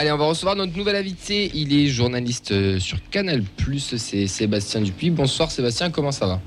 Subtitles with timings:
[0.00, 1.50] Allez, on va recevoir notre nouvel invité.
[1.52, 3.42] Il est journaliste euh, sur Canal+.
[3.98, 5.10] C'est Sébastien Dupuis.
[5.10, 6.40] Bonsoir Sébastien, comment ça va?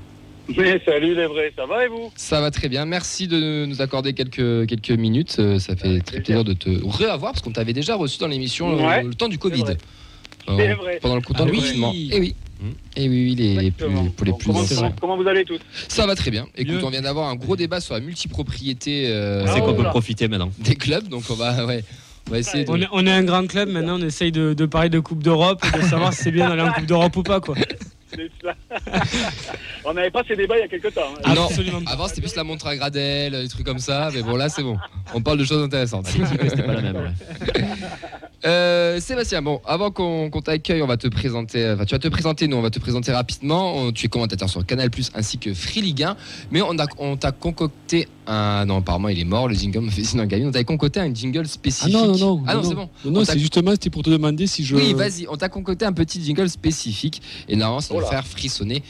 [0.56, 2.10] Mais salut les vrais, ça va et vous?
[2.16, 2.84] Ça va très bien.
[2.84, 5.36] Merci de nous accorder quelques, quelques minutes.
[5.38, 6.42] Euh, Ça fait très plaisir.
[6.42, 9.38] de te reavoir parce qu'on t'avait déjà reçu dans l'émission euh, Ouais, le temps du
[9.38, 9.60] Covid.
[9.60, 9.76] vrai.
[10.48, 10.98] Euh, C'est vrai.
[11.00, 11.58] Pendant le temps Ah du oui.
[11.58, 11.92] confinement.
[11.94, 12.34] Et oui.
[12.96, 13.86] Et oui, oui, les, plus,
[14.16, 14.76] pour les plus comment, anciens.
[14.78, 15.60] comment- comment vous allez tous?
[15.86, 16.48] Ça va très bien.
[16.56, 16.84] Écoute, Mieux.
[16.84, 20.26] on vient d'avoir un gros débat sur la multipropriété euh, sait Ah, qu'on peut profiter
[20.26, 20.50] maintenant.
[20.58, 21.84] des clubs, donc on va, ouais,
[22.28, 22.70] on va essayer de.
[22.70, 25.22] On est, on est un grand club, maintenant on essaye de, de parler de Coupe
[25.22, 27.40] d'Europe et de savoir si c'est bien d'aller en Coupe d'Europe ou pas.
[27.40, 27.54] Quoi.
[29.84, 31.00] On n'avait pas ces débats il y a quelques temps.
[31.16, 31.20] hein.
[31.24, 31.48] Ah non,
[31.86, 34.62] avant c'était plus la montre à Gradel, des trucs comme ça, mais bon là c'est
[34.62, 34.78] bon.
[35.14, 36.06] On parle de choses intéressantes.
[36.06, 36.96] C'était pas la même.
[36.96, 37.64] ouais.
[38.46, 41.70] Euh, Sébastien, bon, avant qu'on t'accueille, on va te présenter.
[41.70, 43.74] Enfin, tu vas te présenter, nous, on va te présenter rapidement.
[43.76, 46.16] On- tu es commentateur sur Canal ainsi que Free Ligue 1.
[46.50, 48.66] Mais on t'a concocté un.
[48.66, 50.44] Non, apparemment, il est mort, le jingle me fait sinon gagner.
[50.46, 51.92] On t'a concocté un jingle Ah spécifique.
[51.94, 52.42] non, non, non.
[52.46, 52.88] Ah non, c'est bon.
[53.06, 54.76] Non, c'est justement, c'était pour te demander si je.
[54.76, 57.22] Oui, vas-y, on t'a concocté un petit jingle spécifique.
[57.48, 58.82] Et normalement, ça va faire frissonner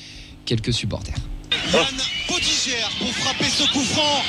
[0.44, 1.14] quelques supporters.
[1.72, 1.84] Yann
[2.26, 4.22] Potigère pour frapper ce coup franc.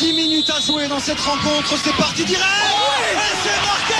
[0.00, 1.76] 10 minutes à jouer dans cette rencontre.
[1.82, 2.42] C'est parti direct.
[2.42, 3.94] Et c'est marqué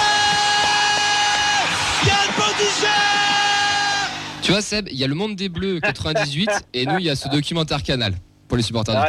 [4.42, 7.10] Tu vois, Seb, il y a le monde des Bleus 98 et nous, il y
[7.10, 8.12] a ce documentaire Canal
[8.46, 9.08] pour les supporters Ah,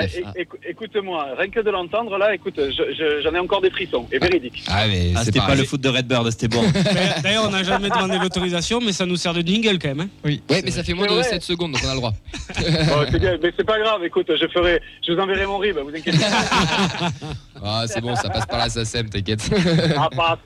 [0.69, 4.17] Écoute-moi, rien que de l'entendre là, écoute, je- je- j'en ai encore des frissons, et
[4.17, 4.63] véridique.
[4.69, 6.63] Ah, mais Ah, c'était pas le foot de Redbird, c'était bon.
[7.23, 9.99] D'ailleurs- on n'a jamais demandé l'autorisation, mais ça nous sert de jingle quand même.
[10.01, 10.29] hein.
[10.49, 11.23] Ouais, mais ça fait moins de vrai.
[11.23, 12.13] 7 secondes, donc on a le droit.
[12.55, 15.77] Bon, c'est bien, mais c'est pas grave, écoute, je ferai, je vous enverrai mon rib,
[15.77, 17.09] vous inquiétez pas.
[17.63, 19.49] Ah, c'est bon, ça passe par la SACEM, t'inquiète.
[19.97, 20.39] Ah, passe.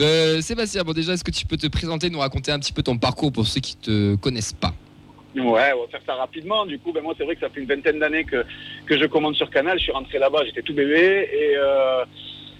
[0.00, 2.82] Euh, Sébastien, bon, déjà, est-ce que tu peux te présenter, nous raconter un petit peu
[2.82, 4.72] ton parcours pour ceux qui te connaissent pas
[5.36, 6.66] Ouais, on va faire ça rapidement.
[6.66, 8.44] Du coup, ben moi, c'est vrai que ça fait une vingtaine d'années que,
[8.86, 9.78] que je commande sur Canal.
[9.78, 12.04] Je suis rentré là-bas, j'étais tout bébé et, euh,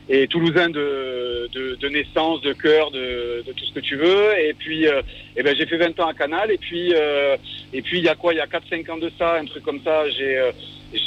[0.09, 4.39] et toulousain de, de, naissance, de cœur, de, tout ce que tu veux.
[4.39, 5.03] Et puis, euh,
[5.37, 6.51] eh ben, j'ai fait 20 ans à Canal.
[6.53, 7.37] Et puis, euh,
[7.73, 8.35] et puis, il y a quoi?
[8.35, 10.09] Il y a 4-5 ans de ça, un truc comme ça.
[10.11, 10.51] J'ai,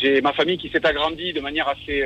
[0.02, 2.04] j'ai ma famille qui s'est agrandie de manière assez,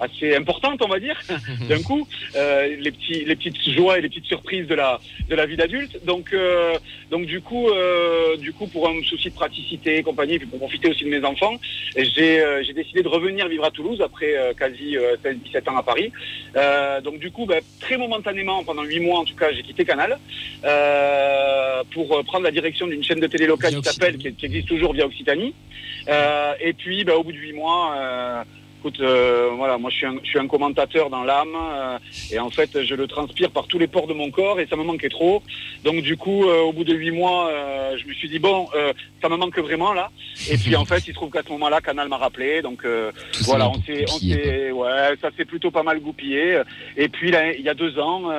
[0.00, 1.20] assez importante, on va dire,
[1.68, 2.06] d'un coup.
[2.34, 5.56] Euh, les petits, les petites joies et les petites surprises de la, de la vie
[5.56, 6.04] d'adulte.
[6.04, 6.74] Donc, euh,
[7.10, 10.48] donc du coup, euh, du coup, pour un souci de praticité et compagnie, et puis
[10.48, 11.54] pour profiter aussi de mes enfants,
[11.96, 15.76] j'ai euh, j'ai décidé de revenir vivre à Toulouse après euh, quasi euh, 16-17 ans
[15.76, 16.12] à Paris.
[16.56, 19.84] Euh, donc du coup, ben, très momentanément, pendant 8 mois en tout cas, j'ai quitté
[19.84, 20.18] Canal
[20.64, 24.46] euh, pour euh, prendre la direction d'une chaîne de télé locale qui s'appelle, qui, qui
[24.46, 25.54] existe toujours via Occitanie.
[26.08, 28.44] Euh, et puis, ben, au bout de 8 mois.
[28.78, 31.98] Écoute, euh, voilà, moi je suis un, je suis un commentateur dans l'âme euh,
[32.30, 34.76] et en fait je le transpire par tous les pores de mon corps et ça
[34.76, 35.42] me manquait trop.
[35.82, 37.50] Donc du coup, euh, au bout de huit mois,
[37.96, 38.68] je me suis dit bon,
[39.22, 40.10] ça me manque vraiment là.
[40.50, 42.60] Et puis en fait, il se trouve qu'à ce moment-là, Canal m'a rappelé.
[42.62, 42.84] Donc
[43.42, 46.60] voilà, on s'est, on s'est, ouais, ça s'est plutôt pas mal goupillé.
[46.96, 48.30] Et puis là, il y a deux ans,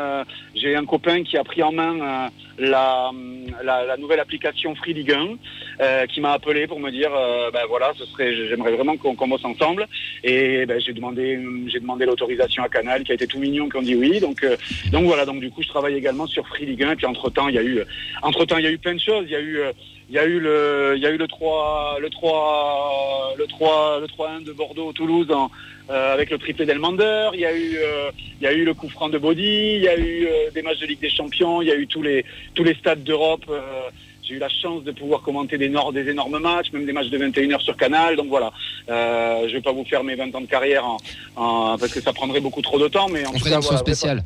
[0.56, 3.12] j'ai un copain qui a pris en main la,
[3.64, 5.28] la, la nouvelle application Free Ligue 1,
[5.80, 7.12] euh, qui m'a appelé pour me dire,
[7.54, 9.88] ben voilà, ce serait, j'aimerais vraiment qu'on, qu'on bosse ensemble.
[10.24, 10.27] Et
[10.66, 13.82] ben, j'ai demandé, j'ai demandé l'autorisation à Canal, qui a été tout mignon, qui ont
[13.82, 14.20] dit oui.
[14.20, 14.58] Donc, euh,
[14.92, 16.92] donc voilà, donc du coup, je travaille également sur Free Ligue 1.
[16.92, 17.82] Et puis entre temps, il y a eu,
[18.22, 19.26] entre temps, il y a eu plein de choses.
[19.26, 19.72] Il y a eu euh,
[20.10, 24.00] il y a eu le, il y a eu le 3, le 3, le 3,
[24.00, 25.52] le 3-1 de Bordeaux-Toulouse en,
[25.90, 27.32] euh, avec le triplé d'Elmander.
[27.34, 27.78] Il y a eu,
[28.40, 29.76] il y a eu le coup franc de Body.
[29.76, 31.62] Il y a eu des matchs de Ligue des Champions.
[31.62, 32.24] Il y a eu tous les,
[32.54, 33.52] tous les stades d'Europe.
[34.28, 37.18] J'ai eu la chance de pouvoir commenter des, des énormes matchs, même des matchs de
[37.18, 38.16] 21h sur Canal.
[38.16, 38.52] Donc voilà,
[38.90, 40.98] euh, je vais pas vous faire mes 20 ans de carrière en,
[41.36, 43.08] en- parce que ça prendrait beaucoup trop de temps.
[43.10, 44.24] Mais en On tout ferait cas, une émission voilà, spéciale.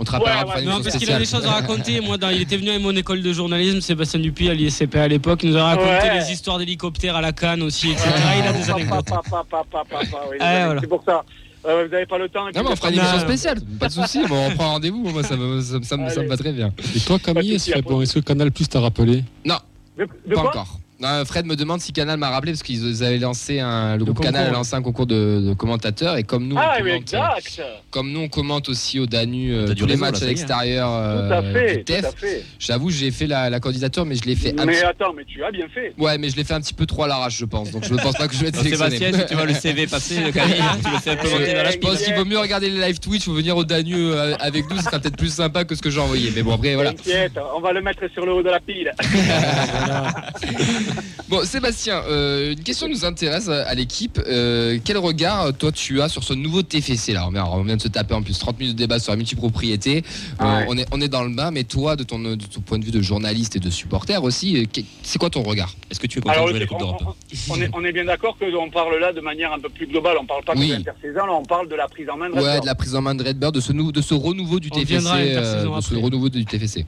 [0.00, 2.00] On te rappellera Ouais, Non, parce qu'il a des choses à raconter.
[2.06, 5.08] Moi, dans- il était venu à mon école de journalisme, Sébastien Dupuis, à l'ISCP à
[5.08, 5.40] l'époque.
[5.42, 6.20] Il nous a raconté Ouais.
[6.20, 8.08] les histoires d'hélicoptères à la canne aussi, etc.
[8.38, 9.10] il a des anecdotes.
[9.10, 10.80] oui, Ah, voilà.
[10.80, 11.24] C'est pour ça.
[11.66, 12.46] Euh, vous n'avez pas le temps.
[12.46, 14.20] Non, mais on fera une émission spéciale, pas de souci.
[14.28, 15.08] Bon, on prend rendez-vous.
[15.10, 16.72] Moi, ça me, ça, me- ça me- ça me va très bien.
[16.94, 19.24] Et toi, Camille, est-ce que, Canal Plus t'a rappelé?
[19.44, 19.56] Non,
[19.98, 20.50] De, de pas quoi?
[20.50, 20.80] encore.
[21.00, 24.04] Non, Fred me demande si Canal m'a rappelé parce qu'ils avaient lancé un, le, Le
[24.06, 24.58] groupe Canal a concours.
[24.58, 27.02] lancé un concours de, de commentateurs et comme nous, Ah, on oui, commente,
[27.38, 27.62] exact.
[27.90, 31.38] comme nous on commente aussi au Danu euh, tous les matchs à l'extérieur Tout à
[31.40, 32.44] euh, fait, du tout à TEF, fait.
[32.58, 34.84] j'avoue j'ai fait la, la candidature mais je l'ai fait un Mais petit...
[34.86, 35.92] attends, mais tu as bien fait.
[35.98, 37.94] Ouais mais je l'ai fait un petit peu trop à l'arrache je pense donc je
[37.94, 38.96] ne pense pas que je vais être sélectionné.
[38.98, 42.02] Sébastien, si tu vois le CV passer, le Camille, hein, tu le fais Je pense
[42.02, 44.82] qu'il vaut mieux regarder les live Twitch ou venir au Danu euh, avec nous, ce
[44.82, 46.32] sera peut-être plus sympa que ce que j'ai envoyé.
[46.34, 46.92] Mais bon, après, voilà.
[46.92, 48.92] T'inquiète, on va le mettre sur le haut de la pile.
[51.28, 54.18] Bon, Sébastien, euh, une question nous intéresse à, à l'équipe.
[54.26, 57.62] Euh, quel regard, euh, toi, tu as sur ce nouveau TFC là on vient, on
[57.62, 59.98] vient de se taper en plus 30 minutes de débat sur la multipropriété.
[59.98, 60.02] Euh,
[60.38, 60.66] Ah ouais.
[60.68, 62.84] on, est, on est dans le bain, mais toi, de ton, de ton point de
[62.84, 64.66] vue de journaliste et de supporter aussi,
[65.02, 65.74] c'est quoi ton regard?
[65.90, 67.02] Est-ce que tu es content Alors, de jouer la on, Coupe d'Europe
[67.50, 69.86] on- on est, on est bien d'accord qu'on parle là de manière un peu plus
[69.86, 70.16] globale.
[70.20, 70.68] On parle pas Oui.
[70.68, 72.62] de l'intersaison, là, on parle de la prise en main de Ouais, Redbird.
[72.62, 74.76] de la prise en main de Redbird, de ce, nou- de ce renouveau du On
[74.76, 74.86] TFC.
[74.94, 76.86] viendra à l'intersaison de ce renouveau du TFC.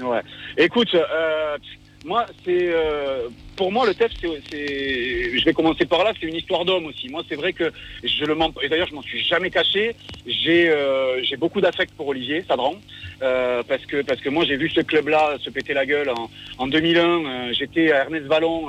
[0.00, 0.20] Ouais.
[0.56, 1.56] Écoute, euh,
[2.04, 6.34] moi, c'est euh, pour moi le TEF, c'est, je vais commencer par là, c'est une
[6.34, 7.08] histoire d'homme aussi.
[7.08, 7.72] Moi, c'est vrai que
[8.02, 9.96] je le et d'ailleurs, je m'en suis jamais caché.
[10.26, 12.74] J'ai euh, j'ai beaucoup d'affect pour Olivier Sadran,
[13.22, 16.30] euh, parce que parce que moi, j'ai vu ce club-là se péter la gueule en,
[16.58, 17.24] en 2001.
[17.24, 18.68] euh, J'étais à Ernest Vallon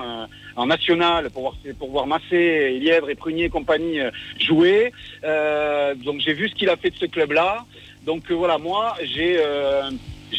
[0.55, 3.99] en national pour voir pour voir Massé, Lièvre et Prunier et compagnie
[4.39, 4.93] jouer.
[5.23, 7.65] Donc, j'ai vu ce qu'il a fait de ce club-là.
[8.05, 9.39] Donc voilà, moi, j'ai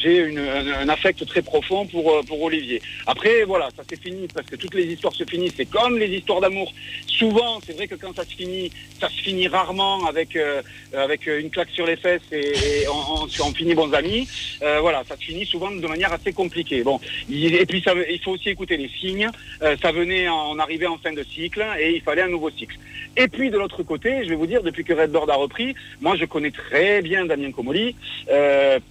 [0.03, 2.81] j'ai un, affect très profond pour, euh, pour Olivier.
[3.07, 5.55] Après, voilà, ça c'est fini parce que toutes les histoires se finissent.
[5.57, 6.73] C'est comme les histoires d'amour.
[7.07, 8.71] Souvent, c'est vrai que quand ça se finit,
[9.01, 10.63] ça se finit rarement avec, euh,
[10.95, 14.29] avec une claque sur les fesses et, on, finit bons amis.
[14.63, 16.83] Euh, voilà, ça se finit souvent de manière assez compliquée.
[16.83, 17.01] Bon,
[17.31, 19.29] et puis ça, il faut aussi écouter les signes.
[19.83, 22.77] Ça venait, en- on arrivait en fin de cycle et il fallait un nouveau cycle.
[23.17, 26.17] Et puis de l'autre côté, je vais vous dire, depuis que Redboard a repris, moi
[26.17, 27.97] je connais très bien Damien Comoli,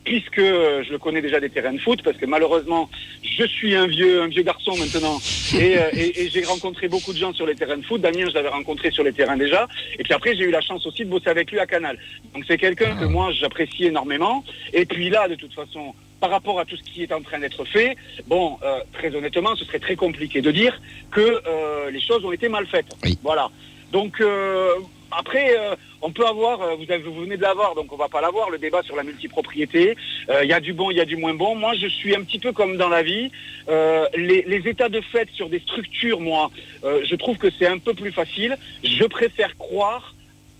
[0.03, 2.89] puisque je le connais déjà des terrains de foot, parce que malheureusement,
[3.37, 5.17] je suis un vieux, un vieux garçon maintenant,
[5.59, 8.01] et, euh, et- et j'ai rencontré beaucoup de gens sur les terrains de foot.
[8.01, 9.67] Damien, je l'avais rencontré sur les terrains déjà,
[9.99, 11.97] et puis après, j'ai eu la chance aussi de bosser avec lui à Canal.
[12.33, 14.43] Donc c'est quelqu'un que moi j'apprécie énormément.
[14.73, 17.39] Et puis là, de toute façon, par rapport à tout ce qui est en train
[17.39, 20.73] d'être fait, bon, euh, très honnêtement, ce serait très compliqué de dire
[21.11, 22.91] que euh, les choses ont été mal faites.
[23.03, 23.17] Oui.
[23.21, 23.49] Voilà.
[23.91, 24.69] Donc euh,
[25.11, 28.07] après, euh, on peut avoir, euh, vous, avez, vous venez de l'avoir, donc on va
[28.09, 29.95] pas l'avoir, le débat sur la multipropriété.
[30.29, 31.55] Euh, Il y a du bon, il y a du moins bon.
[31.55, 33.31] Moi, je suis un petit peu comme dans la vie.
[33.69, 36.51] Euh, les, les états de fait sur des structures, moi,
[36.83, 38.57] je trouve que c'est un peu plus facile.
[38.83, 40.13] Je préfère croire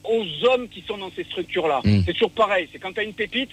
[0.04, 1.82] aux hommes qui sont dans ces structures-là.
[1.84, 2.02] Mm.
[2.06, 2.68] C'est toujours pareil.
[2.72, 3.50] C'est quand tu as une pépite,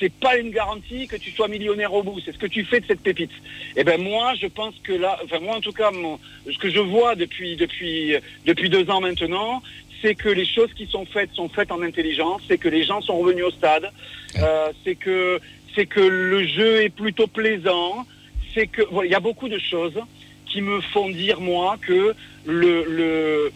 [0.00, 2.18] c'est pas une garantie que tu sois millionnaire au bout.
[2.24, 3.30] C'est ce que tu fais de cette pépite.
[3.76, 6.18] Et ben moi, je pense que là, enfin moi en tout cas, mon-
[6.50, 9.62] ce que je vois depuis depuis depuis deux ans maintenant,
[10.02, 12.42] c'est que les choses qui sont faites sont faites en intelligence.
[12.48, 13.90] C'est que les gens sont revenus au stade.
[14.38, 15.40] Euh, c'est que
[15.74, 18.04] c'est que le jeu est plutôt plaisant.
[18.52, 19.98] C'est que voilà, il y a beaucoup de choses
[20.46, 22.14] qui me font dire moi que
[22.44, 23.52] le le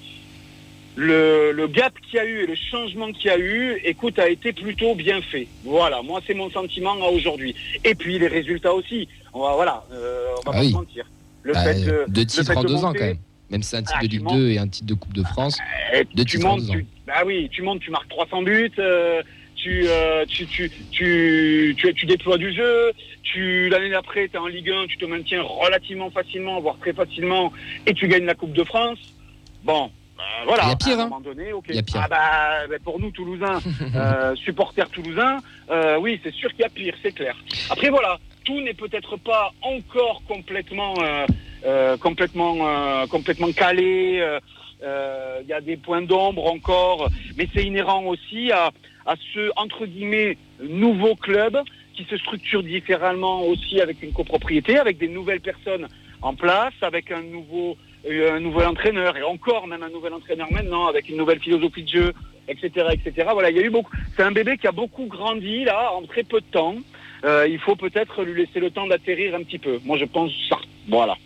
[0.98, 4.18] le, le gap qu'il y a eu et le changement qu'il y a eu, écoute,
[4.18, 5.46] a été plutôt bien fait.
[5.62, 7.54] Voilà, moi c'est mon sentiment à aujourd'hui.
[7.84, 9.06] Et puis les résultats aussi.
[9.34, 10.68] On va, voilà, euh, on va Ah pas oui.
[10.70, 11.04] se mentir.
[11.42, 13.18] Le Bah, fait de, deux titres en de deux ans quand même.
[13.50, 14.36] Même si c'est un titre Ah, de Ligue montes.
[14.36, 15.58] 2 et un titre de Coupe de France.
[16.14, 19.22] Deux tu montes, tu, bah oui, tu montes, tu marques 300 buts, euh,
[19.54, 24.46] tu, euh, tu, tu, tu, tu, déploies du jeu, tu l'année d'après, tu es en
[24.46, 27.52] Ligue 1, tu te maintiens relativement facilement, voire très facilement,
[27.86, 28.98] et tu gagnes la Coupe de France.
[29.62, 30.64] Bon, bah, voilà.
[30.64, 31.08] Il y a pire, à un hein.
[31.08, 31.66] moment donné, ok.
[31.68, 32.00] Il y a pire.
[32.04, 33.60] Ah bah, bah, pour nous, Toulousains,
[33.94, 35.38] euh, supporters toulousains,
[35.70, 37.36] euh, oui, c'est sûr qu'il y a pire, c'est clair.
[37.70, 41.26] Après, voilà, tout n'est peut-être pas encore complètement, euh,
[41.66, 44.20] euh, complètement, euh, complètement calé.
[44.20, 44.40] euh,
[45.42, 48.70] Il y a des points d'ombre encore, mais c'est inhérent aussi à,
[49.04, 51.54] à ce entre guillemets nouveau club
[51.94, 55.88] qui se structure différemment aussi avec une copropriété, avec des nouvelles personnes
[56.22, 57.76] en place, avec un nouveau
[58.08, 61.88] un nouvel entraîneur et encore même un nouvel entraîneur maintenant avec une nouvelle philosophie de
[61.88, 62.12] jeu,
[62.46, 63.28] etc., etc.
[63.32, 63.90] Voilà, il y a eu beaucoup.
[64.14, 66.76] C'est un bébé qui a beaucoup grandi là en très peu de temps.
[67.24, 69.78] Euh, il faut peut-être lui laisser le temps d'atterrir un petit peu.
[69.84, 70.58] Moi, je pense ça.
[70.88, 71.16] Voilà.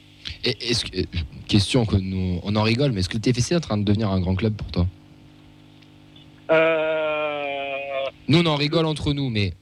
[0.44, 1.04] Et est-ce que, euh,
[1.49, 3.85] question que nous, on en rigole, mais est-ce que le TFC est en train de
[3.85, 4.87] devenir un grand club pour toi?
[6.50, 7.75] Euh,
[8.28, 9.52] Nous, on en rigole entre nous, mais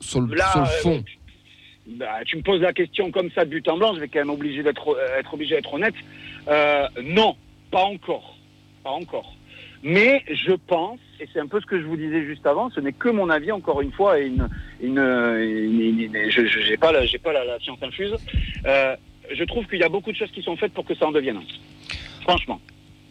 [0.00, 1.04] sur le, Là, sur le fond.
[1.86, 4.18] bah, tu me poses la question comme ça de but en blanc, je vais quand
[4.20, 5.94] même obligé d'être être obligé d'être honnête.
[6.48, 7.36] Euh, non,
[7.70, 8.36] pas encore,
[8.82, 9.35] pas encore.
[9.88, 12.80] Mais je pense, et c'est un peu ce que je vous disais juste avant, ce
[12.80, 14.48] n'est que mon avis encore une fois, et une,
[14.82, 18.14] une, une- une- une- je je- j'ai pas la, j'ai pas la, la science infuse.
[18.66, 18.96] Euh,
[19.32, 21.12] je trouve qu'il y a beaucoup de choses qui sont faites pour que ça en
[21.12, 21.36] devienne.
[21.36, 22.22] un.
[22.22, 22.60] Franchement.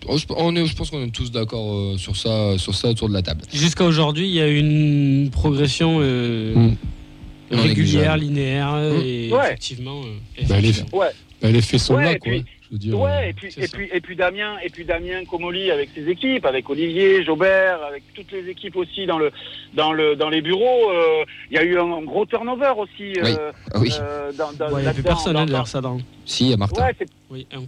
[0.07, 2.89] Oh, je, on est, je pense qu'on est tous d'accord euh, sur ça, sur ça
[2.89, 3.41] autour de la table.
[3.53, 6.75] Jusqu'à aujourd'hui, il y a une progression euh, Mm.
[7.51, 9.01] Non régulière, linéaire, Mm.
[9.05, 9.39] et Ouais.
[9.45, 10.01] effectivement.
[10.03, 10.99] euh, Bah, les, effectivement.
[10.99, 11.07] Ouais.
[11.41, 12.31] bah, les faits sont Ouais, là, et quoi.
[12.33, 13.77] puis- Je veux dire, Ouais, et puis, et ça.
[13.77, 18.03] puis, et puis Damien, et puis Damien Comoli avec ses équipes, avec Olivier, Jobert, avec
[18.15, 19.31] toutes les équipes aussi dans le,
[19.73, 20.89] dans le, dans les bureaux.
[20.91, 23.13] euh, Il y a eu un, gros turnover aussi.
[23.21, 23.35] Oui.
[23.37, 25.79] euh, Ah oui, euh, dans, dans, Ouais, Il n'y avait personne hein, dans- derrière ça.
[25.81, 25.97] Dans...
[26.25, 26.83] si, il y a Martin.
[26.85, 26.95] Ouais,
[27.29, 27.63] Oui, un.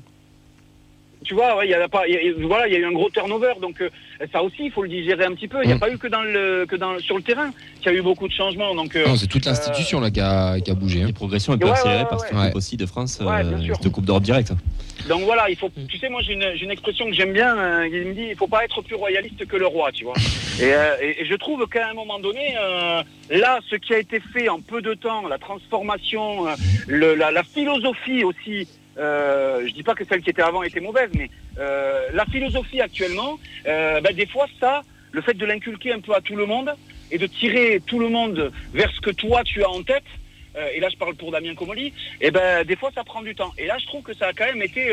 [1.28, 2.86] Tu vois, ouais, il y a pas, il y a- voilà, il y a eu
[2.86, 3.90] un gros turnover, donc euh,
[4.32, 5.58] ça aussi, il faut le digérer un petit peu.
[5.62, 5.80] Il n'y a Mm.
[5.80, 8.30] pas eu que dans le, que dans sur le terrain qu'il y a eu beaucoup
[8.30, 8.74] de changements.
[8.74, 11.02] Donc, euh, c'est toute l'institution là qui a, qui a bougé.
[11.04, 11.08] hein.
[11.08, 13.90] Les progressions un peu Ouais, accélérées ouais, par ouais, aussi de France, Ouais, bien euh,
[13.90, 14.54] coupe d'Europe direct.
[15.10, 15.70] donc voilà, il faut.
[15.90, 17.58] Tu sais, moi, j'ai une, expression que j'aime bien.
[17.58, 20.14] euh, il me dit, il faut pas être plus royaliste que le roi, tu vois.
[20.62, 24.00] Et, euh, et- et je trouve qu'à un moment donné, euh, là, ce qui a
[24.00, 26.52] été fait en peu de temps, la transformation, euh,
[26.88, 28.68] le- la, la philosophie aussi.
[28.98, 32.82] Euh, je dis pas que celle qui était avant était mauvaise, mais euh, la philosophie
[32.82, 33.38] actuellement,
[33.68, 36.74] euh, ben, des fois ça, le fait de l'inculquer un peu à tout le monde
[37.12, 40.04] et de tirer tout le monde vers ce que toi tu as en tête.
[40.74, 43.54] et là je parle pour Damien Comoli, et ben des fois ça prend du temps.
[43.58, 44.92] Et là je trouve que ça a quand même été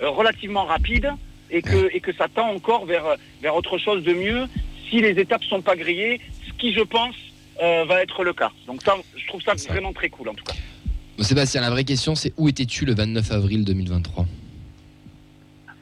[0.00, 1.10] relativement rapide
[1.50, 4.46] et que, et que ça tend encore vers, vers autre chose de mieux
[4.88, 7.16] si les étapes sont pas grillées, ce qui je pense
[7.58, 8.52] va être le cas.
[8.66, 9.54] Donc ça, je trouve Ça.
[9.68, 10.54] vraiment très cool en tout cas.
[11.24, 14.26] Sébastien, la vraie question c'est où étais-tu le 29 avril 2023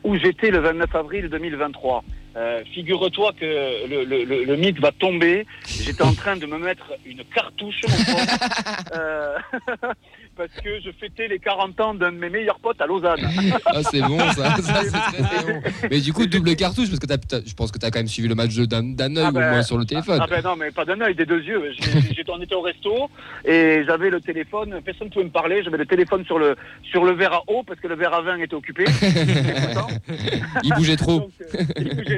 [0.04, 2.02] où j'étais le 29 avril 2023.
[2.36, 3.44] Euh, Figure-toi que
[3.88, 5.46] le, le- le- le mythe va tomber.
[5.66, 8.28] J'étais en train de me mettre une cartouche, mon pote,
[8.94, 9.36] euh,
[10.36, 13.18] parce que je fêtais les 40 ans d'un de mes meilleurs potes à Lausanne.
[13.66, 15.60] Ah, c'est bon ça, ça c'est très très bon.
[15.90, 18.06] Mais du coup, double cartouche parce que t'as- je pense que tu as quand même
[18.08, 20.20] suivi le match d'un œil Ah ou ben, moins sur le téléphone.
[20.22, 21.72] Ah ben non, mais pas d'un œil, des deux yeux.
[21.80, 23.10] J'ai- J'étais, on était au resto
[23.44, 24.80] et j'avais le téléphone.
[24.84, 25.62] Personne ne pouvait me parler.
[25.64, 28.22] J'avais le téléphone sur le sur le verre à eau parce que le verre à
[28.22, 28.84] vin était occupé.
[30.62, 31.20] Il bougeait trop.
[31.20, 32.17] Donc, euh, il bougeait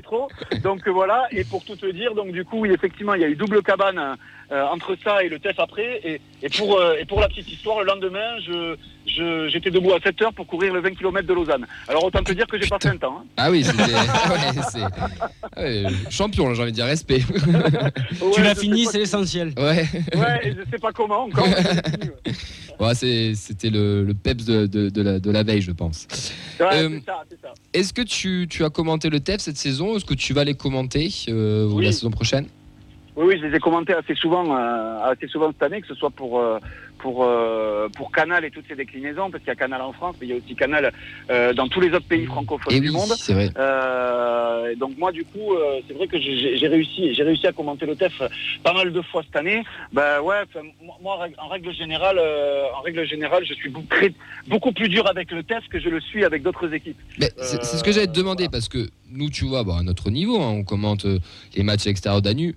[0.62, 3.25] Donc euh, voilà, et pour tout te dire, donc du coup, oui, effectivement, il y
[3.25, 4.16] a eu double cabane
[4.52, 6.00] euh, entre ça et le TEF après.
[6.04, 8.76] Et, et, pour, euh, et pour la petite histoire, le lendemain, je,
[9.07, 11.66] je, j'étais debout à 7 heures pour courir le 20 km de Lausanne.
[11.88, 13.19] Alors autant te dire que j'ai pas fait un temps.
[13.21, 13.25] hein.
[13.37, 17.23] Ah oui, c'était ouais, c'est- ouais, champion, j'ai envie de dire respect.
[17.47, 19.52] Ouais, Tu l'as fini, c'est l'essentiel.
[19.57, 21.47] Ouais, Ouais, et je sais pas comment encore.
[21.47, 22.33] mais j'ai fini, ouais.
[22.80, 26.07] Ouais, c'est- c'était le, le peps de, de- de la, de la veille, je pense.
[26.59, 27.52] Ouais, Euh, c'est ça, c'est ça.
[27.75, 29.97] Est-ce que tu, tu as commenté le TEF cette saison?
[29.99, 31.85] Est-ce que tu vas les commenter euh, Oui.
[31.85, 32.47] la saison prochaine?
[33.17, 35.95] Oui, oui, je les ai commentés assez souvent, euh, assez souvent cette année, que ce
[35.95, 36.59] soit pour euh,
[36.99, 40.17] pour euh, pour Canal et toutes ses déclinaisons, parce qu'il y a Canal en France,
[40.21, 40.93] mais il y a aussi Canal
[41.57, 43.09] dans tous les autres pays francophones Et du oui, monde.
[43.17, 43.49] c'est vrai.
[44.76, 45.55] Donc moi du coup
[45.88, 48.23] c'est vrai que j'ai réussi j'ai réussi à commenter le TEF
[48.62, 49.62] pas mal de fois cette année.
[49.93, 50.43] Ben ouais,
[51.02, 52.21] moi- en règle- générale
[52.76, 56.25] en règle générale je suis beaucoup, plus dur avec le TEF que je le suis
[56.25, 56.99] avec d'autres équipes.
[57.19, 60.09] Mais c'est ce que j'allais te demander parce que nous, tu vois, bon, à notre
[60.11, 61.05] niveau, hein, on commente
[61.57, 62.55] les matchs à l'extérieur d'Anu.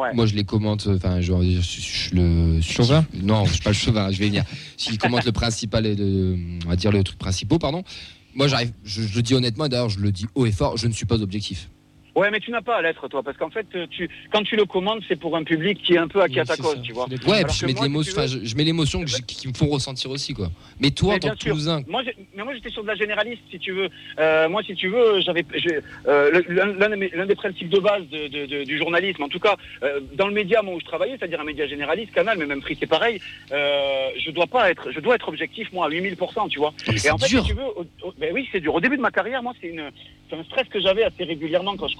[0.00, 0.12] Ouais.
[0.14, 0.86] Moi, je les commente.
[0.86, 4.10] euh, Enfin, je, je, je- je le Chauvin Non, je suis pas le chauvin.
[4.10, 4.44] Je vais venir.
[4.76, 7.82] S'il commente le principal et de, on va dire le truc principal, pardon.
[8.34, 8.72] Moi, j'arrive.
[8.84, 9.68] Je, je le dis honnêtement.
[9.68, 10.76] D'ailleurs, je le dis haut et fort.
[10.76, 11.68] Je ne suis pas objectif.
[12.14, 14.64] Ouais, mais tu n'as pas à l'être toi parce qu'en fait tu quand tu le
[14.64, 16.74] commandes c'est pour un public qui est un peu à qui à Oui, ta cause,
[16.76, 16.80] ça.
[16.80, 17.06] tu vois.
[17.26, 20.10] Ouais, puis je mets moi, si veux- je, je mets l'émotion qui me font ressentir
[20.10, 20.48] aussi, quoi.
[20.80, 21.38] Mais toi, en tant que.
[21.44, 22.02] Toulousain, Moi,
[22.36, 23.88] mais moi j'étais sur de la généraliste, si tu veux.
[24.18, 25.44] Euh, moi, si tu veux, j'avais
[26.06, 30.00] euh, l'un des principes de base de, de- de- du journalisme, en tout cas euh,
[30.14, 32.76] dans le média moi, où je travaillais, c'est-à-dire un média généraliste, Canal, mais même Free,
[32.78, 33.20] c'est pareil.
[33.50, 36.72] Je dois pas être, je dois être objectif moi à 8000%, tu vois.
[36.88, 37.42] mais Et en fait, dur.
[37.42, 38.74] si tu veux, au- au- ben oui, c'est dur.
[38.74, 39.90] Au début de ma carrière, moi, c'est une,
[40.30, 41.96] c'est un stress que j'avais assez régulièrement quand je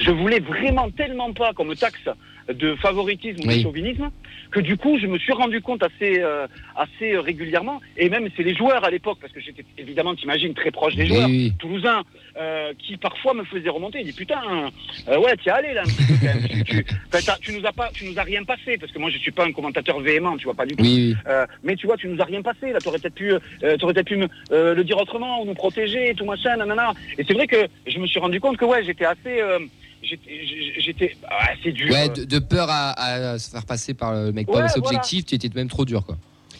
[0.00, 2.08] Je voulais vraiment tellement pas qu'on me taxe
[2.52, 3.62] de favoritisme ou de Oui.
[3.62, 4.10] chauvinisme
[4.50, 7.80] que du coup, je me suis rendu compte assez, euh, assez régulièrement.
[7.96, 11.04] Et même, c'est les joueurs à l'époque, parce que j'étais évidemment, t'imagines, très proche des
[11.04, 11.52] Oui, joueurs oui.
[11.58, 12.02] toulousains,
[12.38, 13.98] euh, qui parfois me faisaient remonter.
[14.00, 14.40] Ils disaient putain,
[15.08, 16.64] euh, ouais, t'y es allé là un petit peu quand même.
[17.40, 19.46] Tu, nous as pas, tu nous as rien passé, parce que moi, je suis pas
[19.46, 20.82] un commentateur véhément, tu vois pas du tout.
[20.84, 21.32] Oui, oui.
[21.62, 22.72] Mais tu vois, tu nous as rien passé.
[22.72, 23.32] Là, t'aurais peut-être pu,
[23.78, 26.92] t'aurais peut-être pu me, le dire autrement ou nous protéger, tout machin, nanana.
[27.18, 29.40] Et c'est vrai que je me suis rendu compte que ouais, j'étais assez,
[30.02, 31.90] j'étais, assez dur.
[31.92, 32.90] Ouais, de, de peur à,
[33.32, 34.76] à se faire passer par le mec Ouais, pas voilà.
[34.76, 36.16] objectif, tu étais même trop dur, quoi.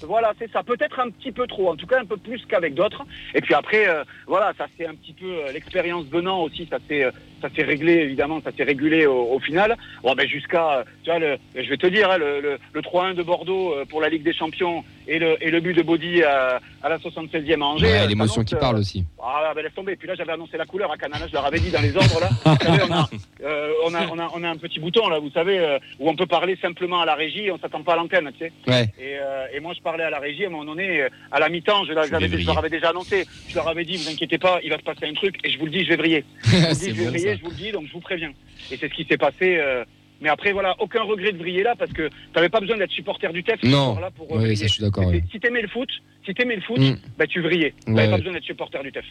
[0.07, 0.63] Voilà, c'est ça.
[0.63, 3.05] Peut-être un petit peu trop, en tout cas un peu plus qu'avec d'autres.
[3.35, 6.67] Et puis après, euh, voilà, ça c'est un petit peu euh, l'expérience venant aussi.
[6.69, 7.11] Ça s'est, euh,
[7.43, 9.77] ça s'est réglé évidemment, ça s'est régulé au, au final.
[10.03, 13.15] Bon, ben jusqu'à, tu vois, le, je vais te dire, hein, le, le, le 3-1
[13.15, 16.23] de Bordeaux euh, pour la Ligue des Champions et le, et le but de Body
[16.23, 17.87] à, à la 76e à Angers.
[17.87, 19.05] Ouais, l'émotion qui parle euh, aussi.
[19.23, 19.97] ah ben laisse tomber.
[19.97, 22.21] Puis là j'avais annoncé la couleur à Canal, je leur avais dit dans les ordres
[22.21, 22.29] là.
[22.45, 23.09] Vous savez, on, a,
[23.45, 26.17] euh, on, a, on, a, on a un petit bouton là, vous savez, où on
[26.17, 28.53] peut parler simplement à la régie, on s'attend pas à l'antenne, tu sais.
[28.69, 28.89] Ouais.
[28.99, 31.49] Et, euh, et moi je parlais à la régie à un moment donné, à la
[31.49, 34.61] mi-temps, je, leur Je leur avais déjà annoncé, je leur avais dit, vous inquiétez pas,
[34.63, 36.25] il va se passer un truc, et je vous le dis, je vais briller.
[36.45, 38.33] Je vous le dis, je vais briller, je vous le dis, donc je vous préviens.
[38.71, 39.57] Et c'est ce qui s'est passé.
[39.59, 39.85] euh,
[40.21, 43.33] mais après voilà, aucun regret de briller là parce que t'avais pas besoin d'être supporter
[43.33, 43.93] du TEF ce Non.
[43.95, 45.11] soir-là pour euh, Oui, ça, je suis d'accord.
[45.33, 45.89] Si t'aimais le foot,
[46.25, 46.97] si t'aimais le foot, Mm.
[47.19, 47.75] bah tu brillais.
[47.85, 48.11] T'avais ouais.
[48.11, 49.05] pas besoin d'être supporter du TEF.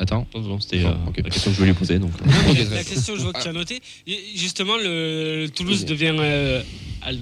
[0.00, 0.26] Attends.
[0.60, 1.16] C'était euh, Ok.
[1.18, 1.98] la question que je voulais lui poser.
[1.98, 2.12] Donc.
[2.24, 2.32] Non,
[2.70, 3.80] la question, je vois que tu as noté.
[4.06, 6.62] Et Justement, le, le Toulouse devient euh,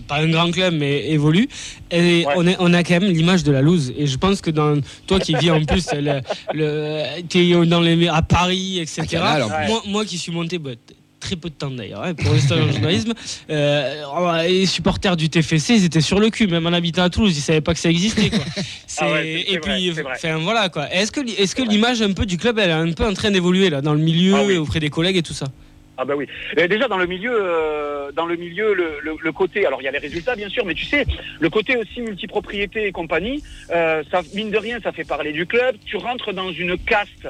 [0.09, 1.49] pas un grand club, mais évolue.
[1.91, 2.33] Et Ouais.
[2.37, 3.93] on, est, on a quand même l'image de la loose.
[3.97, 4.75] Et je pense que dans
[5.07, 6.21] toi qui vis en plus, le,
[6.55, 9.03] le, t'es dans les, à Paris, etc.
[9.09, 10.59] Canal, moi, moi qui suis monté.
[10.59, 10.71] bah,
[11.19, 13.13] Très peu de temps d'ailleurs hein, pour rester dans le journalisme.
[13.51, 17.37] Euh, les supporters du TFC, ils étaient sur le cul, même en habitant à Toulouse,
[17.37, 18.29] ils savaient pas que ça existait.
[18.31, 18.39] Quoi.
[18.99, 20.93] Ah ouais, et vrai, puis, enfin voilà quoi.
[20.93, 23.31] Est-ce que, est-ce que l'image un peu du club, elle est un peu en train
[23.31, 24.55] d'évoluer là, dans le milieu, Ah oui.
[24.55, 25.47] et auprès des collègues et tout ça?
[25.99, 26.27] Ah bah oui.
[26.57, 29.93] Et déjà dans le milieu, euh, dans le milieu, le, côté, alors il y a
[29.93, 31.05] les résultats bien sûr, mais tu sais,
[31.41, 35.47] le côté aussi multipropriété et compagnie, euh, ça mine de rien, ça fait parler du
[35.47, 35.77] club.
[35.87, 37.29] Tu rentres dans une caste.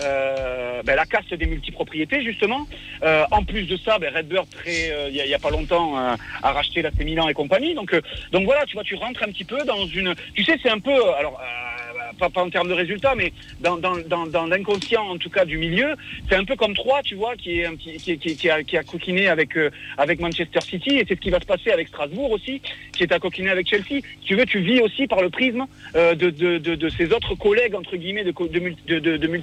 [0.00, 2.66] euh, ben, la caste des multipropriétés justement.
[3.04, 6.14] Euh, en plus de ça, ben, Redbird très, euh, il y, a- pas longtemps euh,
[6.42, 7.74] a racheté la Milan et compagnie.
[7.74, 8.00] Donc, euh,
[8.32, 10.14] donc voilà, tu vois, tu rentres un petit peu dans une.
[10.34, 11.73] Tu sais, c'est un peu, alors euh,
[12.14, 15.94] pas, en termes de résultats, mais dans, l'inconscient en tout cas du milieu,
[16.28, 18.76] c'est un peu comme Troyes, tu vois, qui est petit, qui, qui, qui a, qui
[18.76, 21.88] a coquiné avec euh, avec Manchester City, et c'est ce qui va se passer avec
[21.88, 22.60] Strasbourg aussi,
[22.92, 24.00] qui est à coquiner avec Chelsea.
[24.24, 25.66] Tu veux, tu vis aussi par le prisme
[25.96, 29.34] euh, de, de, de, de ces autres collègues entre guillemets de, de, de, de,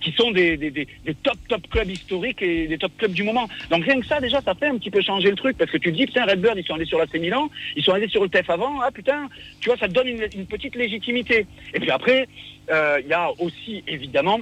[0.00, 0.86] qui sont des, des, des,
[1.22, 3.48] top top clubs historiques et des top clubs du moment.
[3.70, 5.78] Donc rien que ça, déjà, ça fait un petit peu changer le truc, parce que
[5.78, 8.22] tu te dis, putain, Redbird, ils sont allés sur la Milan, ils sont allés sur
[8.22, 9.28] le TEF avant, ah putain,
[9.60, 11.46] tu vois, ça te donne une petite légitimité.
[11.74, 12.28] Et puis après,
[12.70, 14.40] euh, il y a aussi évidemment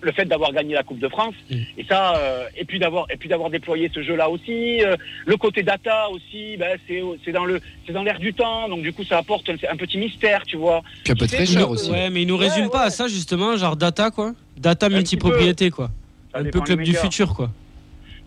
[0.00, 1.56] le fait d'avoir gagné la Coupe de France Mm.
[1.76, 4.94] et ça euh, et puis d'avoir et puis d'avoir déployé ce jeu là aussi euh,
[5.26, 8.82] le côté data aussi ben, c'est c'est dans le c'est dans l'air du temps donc
[8.82, 11.72] du coup ça apporte un, un petit mystère tu vois Puis un peu fraîcheur euh,
[11.72, 11.90] aussi.
[11.90, 12.86] Ouais, mais ils nous Ouais, résument pas ouais.
[12.86, 14.34] à ça justement, genre data quoi.
[14.56, 15.90] Data multipropriété quoi.
[16.32, 17.50] Ça Un peu club du futur quoi.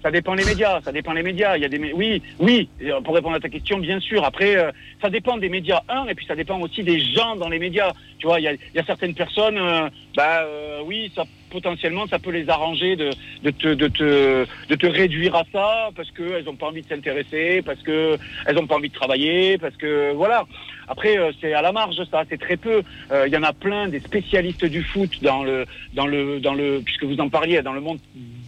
[0.03, 1.57] Ça dépend les médias, ça dépend les médias.
[1.57, 2.69] Il y a des oui, oui.
[2.81, 4.23] euh, Pour répondre à ta question, bien sûr.
[4.25, 7.49] Après, euh, ça dépend des médias un, et puis ça dépend aussi des gens dans
[7.49, 7.91] les médias.
[8.17, 11.23] Tu vois, il y a, il y a certaines personnes, euh, bah euh, oui, ça
[11.51, 13.09] potentiellement ça peut les arranger de,
[13.43, 16.81] de te de te de te réduire à ça parce que elles ont pas envie
[16.81, 18.17] de s'intéresser, parce que
[18.47, 20.45] elles ont pas envie de travailler, parce que voilà.
[20.87, 22.81] Après, euh, c'est à la marge ça, c'est très peu.
[23.11, 26.53] Euh, Il y en a plein des spécialistes du foot dans le dans le dans
[26.53, 27.99] le puisque vous en parliez dans le monde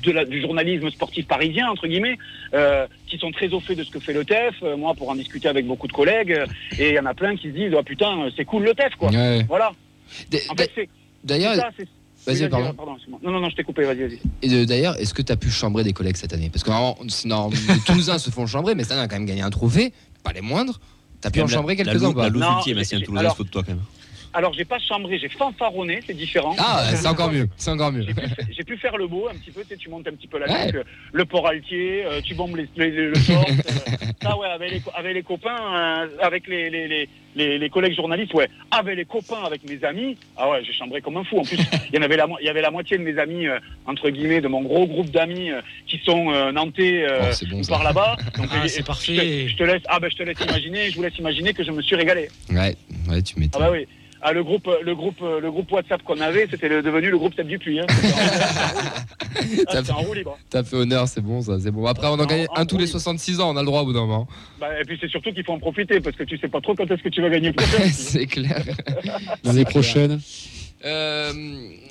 [0.05, 2.17] de la- du journalisme sportif parisien entre guillemets,
[2.53, 4.55] euh, qui sont très au fait de ce que fait le TEF.
[4.63, 6.37] Euh, moi, pour en discuter avec beaucoup de collègues,
[6.79, 8.95] et il y en a plein qui se disent, oh, putain, c'est cool le TEF
[8.95, 9.09] quoi.
[9.11, 9.43] Ouais.
[9.47, 9.71] Voilà.
[10.49, 10.89] En fait,
[11.23, 11.55] D'ailleurs,
[12.23, 12.31] ça.
[12.31, 12.73] vas-y, pardon.
[12.95, 13.19] excuse-moi.
[13.23, 13.83] non, non, non, je t'ai coupé.
[13.83, 14.19] Vas-y, vas-y.
[14.41, 16.49] Et d'ailleurs, est-ce que tu as pu chambrer des collègues cette année?
[16.49, 19.15] Parce que normalement, sinon, les Toulousains se font chambrer, mais cette année, on a quand
[19.17, 20.79] même gagné un trophée, pas les moindres.
[21.21, 23.51] Tu as pu en chambrer quelques-uns ou la pas Non, ultime, Toulousain, se fout de
[23.51, 23.81] toi quand même.
[24.35, 26.55] Alors, j'ai pas chambré, j'ai fanfaronné, c'est différent.
[26.57, 27.47] Ah, c'est encore mieux.
[27.55, 28.03] C'est encore mieux.
[28.49, 30.39] J'ai pu, faire le beau un petit peu, tu, sais, tu montes un petit peu
[30.39, 30.65] la Ouais.
[30.65, 33.51] nuque, euh, le port altier, euh, tu bombes les, les- les- le torse.
[33.51, 36.87] euh, ça, ouais, avec les, avec les copains, euh, avec les, les,
[37.35, 38.49] les, collègues journalistes, ouais.
[38.71, 41.39] Avec les copains, avec mes amis, ah ouais, j'ai chambré comme un fou.
[41.39, 41.57] En plus,
[41.91, 44.09] il y en avait la, il y avait la moitié de mes amis, euh, entre
[44.09, 47.83] guillemets, de mon gros groupe d'amis euh, qui sont euh, nantais euh, Oh, bon par
[47.83, 48.17] là-bas.
[48.55, 49.47] Ah, c'est je te- parfait.
[49.47, 51.71] Je te laisse, ah ben je te laisse imaginer, je vous laisse imaginer que je
[51.71, 52.27] me suis régalé.
[52.49, 52.75] Ouais,
[53.09, 53.61] ouais, tu Ah m'étonnes.
[53.61, 53.87] bah oui.
[54.25, 57.45] Ah, le groupe, le groupe, le groupe WhatsApp qu'on avait, c'était devenu le groupe Step
[57.45, 57.79] du Puy.
[57.81, 57.85] Hein.
[59.35, 60.37] C'était en- Ah, en roue libre.
[60.49, 61.85] T'as fait honneur, c'est bon ça, c'est bon.
[61.85, 62.89] Après, on en gagne un tous les oui.
[62.89, 64.27] 66 ans, on a le droit au bout d'un moment.
[64.61, 66.73] Bah, et puis c'est surtout qu'il faut en profiter parce que tu sais pas trop
[66.73, 67.83] quand est-ce que tu vas gagner le prochain.
[67.91, 68.63] c'est clair.
[69.43, 70.21] L'année prochaine.
[70.85, 71.33] Euh,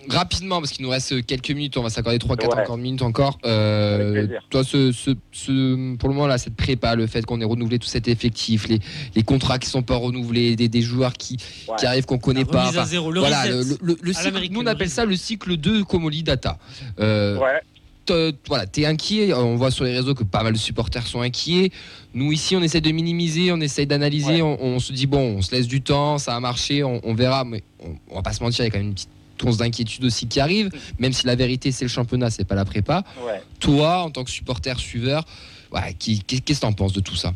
[0.08, 2.62] rapidement, parce qu'il nous reste quelques minutes, on va s'accorder 3-4 Ouais.
[2.62, 3.38] encore minutes encore.
[3.44, 7.44] Euh, toi, ce, ce, ce- pour le moment, là, cette prépa, le fait qu'on ait
[7.44, 8.80] renouvelé tout cet effectif, les,
[9.14, 11.36] les contrats qui sont pas renouvelés, des, des joueurs qui,
[11.68, 11.74] Ouais.
[11.78, 12.68] qui arrivent qu'on connaît pas.
[12.68, 15.84] Enfin, zéro, le voilà, le, le- le cycle, nous on appelle ça le cycle 2
[15.84, 16.58] Comoli Data.
[17.00, 18.32] Euh, Ouais.
[18.48, 19.32] voilà, t'es inquiet.
[19.32, 21.70] On voit sur les réseaux que pas mal de supporters sont inquiets.
[22.14, 24.42] Nous ici, on essaie de minimiser, on essaie d'analyser.
[24.42, 24.42] Ouais.
[24.42, 27.14] On, on se dit bon, on se laisse du temps, ça a marché, on, on
[27.14, 27.44] verra.
[27.44, 29.08] Mais on, on va pas se mentir, il y a quand même une petite
[29.42, 30.70] once d'inquiétude aussi qui arrive.
[30.98, 33.02] Même si la vérité c'est le championnat, c'est pas la prépa.
[33.24, 33.40] Ouais.
[33.60, 35.24] Toi, en tant que supporter suiveur,
[35.72, 37.32] ouais, qu'est-ce que t'en penses de tout ça?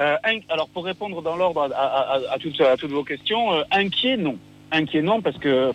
[0.00, 0.16] Euh,
[0.48, 3.62] alors pour répondre dans l'ordre à, à- à- à toutes, à toutes vos questions, euh,
[3.70, 4.36] inquiet non.
[4.72, 5.72] Inquiet non parce que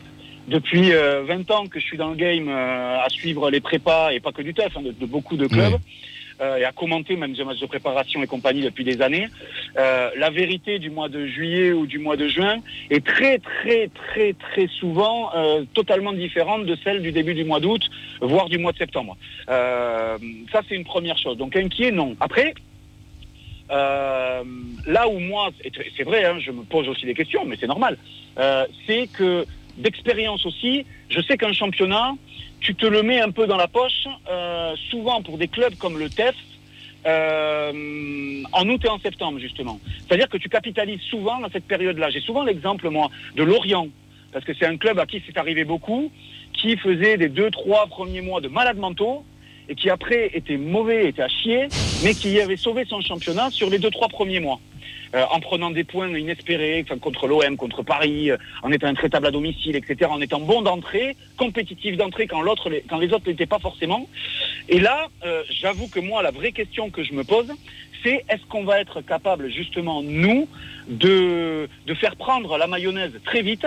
[0.50, 4.12] depuis euh, 20 ans que je suis dans le game euh, à suivre les prépas
[4.12, 5.80] et pas que du TEF, hein, de, de beaucoup de clubs.
[6.42, 9.28] Euh, et à commenter même des matchs de préparation et compagnie depuis des années.
[9.78, 12.58] Euh, la vérité du mois de juillet ou du mois de juin
[12.90, 17.60] est très très très très souvent euh, totalement différente de celle du début du mois
[17.60, 17.82] d'août,
[18.22, 19.18] voire du mois de septembre.
[19.48, 21.38] Ça c'est une première chose.
[21.38, 22.16] Donc inquiet non.
[22.22, 22.54] Après,
[23.70, 25.50] là où moi,
[25.96, 27.98] c'est vrai, hein, je me pose aussi des questions, mais c'est normal,
[28.88, 29.46] c'est que
[29.78, 32.14] d'expérience aussi, je sais qu'un championnat,
[32.60, 35.98] tu te le mets un peu dans la poche, euh, souvent pour des clubs comme
[35.98, 36.36] le TEF,
[37.06, 39.80] euh, en août et en septembre justement.
[40.06, 42.10] C'est-à-dire que tu capitalises souvent à cette période-là.
[42.10, 43.88] J'ai souvent l'exemple, moi, de Lorient.
[44.34, 46.12] parce que c'est un club à qui c'est arrivé beaucoup,
[46.54, 49.24] qui faisait des deux, trois premiers mois de malades mentaux,
[49.70, 51.68] et qui après était mauvais, était à chier,
[52.04, 54.60] mais qui avait sauvé son championnat sur les deux, trois premiers mois.
[55.16, 59.32] Euh, en prenant des points inespérés, contre l'OM, contre Paris, euh, en étant intraitable à
[59.32, 63.58] domicile, etc., en étant bon d'entrée, compétitif d'entrée quand, l'autre, quand les autres n'étaient pas
[63.58, 64.08] forcément.
[64.68, 67.52] Et là, euh, j'avoue que moi, la vraie question que je me pose,
[68.04, 70.48] c'est est-ce qu'on va être capable, justement, nous,
[70.88, 73.66] de, de faire prendre la mayonnaise très vite